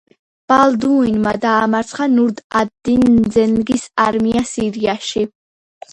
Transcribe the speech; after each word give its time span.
ბალდუინმა 0.51 1.33
დაამარცხა 1.43 2.07
ნურ 2.15 2.33
ად-დინ 2.63 3.07
ზენგის 3.37 3.87
არმია 4.09 4.45
სირიაში. 4.55 5.27